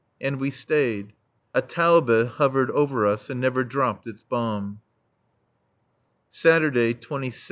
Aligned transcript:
And 0.19 0.39
we 0.39 0.49
stayed. 0.49 1.13
A 1.53 1.61
Taube 1.61 2.27
hovered 2.27 2.71
over 2.71 3.05
us 3.05 3.29
and 3.29 3.39
never 3.39 3.63
dropped 3.63 4.07
its 4.07 4.23
bomb. 4.23 4.81
[_Saturday, 6.31 6.95
26th. 6.99 7.35